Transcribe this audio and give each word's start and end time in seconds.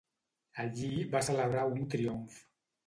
Allí 0.63 0.89
va 1.13 1.23
celebrar 1.29 1.69
un 1.77 1.87
triomf. 1.97 2.45